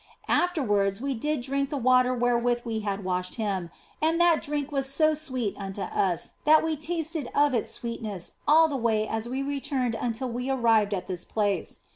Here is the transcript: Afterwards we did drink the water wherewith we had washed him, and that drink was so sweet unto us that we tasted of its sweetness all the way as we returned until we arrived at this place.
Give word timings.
Afterwards 0.27 0.99
we 0.99 1.13
did 1.13 1.41
drink 1.41 1.69
the 1.69 1.77
water 1.77 2.11
wherewith 2.11 2.61
we 2.65 2.79
had 2.79 3.03
washed 3.03 3.35
him, 3.35 3.69
and 4.01 4.19
that 4.19 4.41
drink 4.41 4.71
was 4.71 4.91
so 4.91 5.13
sweet 5.13 5.53
unto 5.59 5.83
us 5.83 6.33
that 6.43 6.63
we 6.63 6.75
tasted 6.75 7.29
of 7.35 7.53
its 7.53 7.69
sweetness 7.69 8.31
all 8.47 8.67
the 8.67 8.75
way 8.75 9.07
as 9.07 9.29
we 9.29 9.43
returned 9.43 9.93
until 9.93 10.27
we 10.31 10.49
arrived 10.49 10.95
at 10.95 11.05
this 11.07 11.23
place. 11.23 11.81